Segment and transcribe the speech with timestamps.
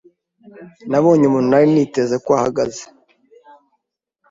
[0.89, 2.83] Nabonye umuntu nari niteze ko ahagaze.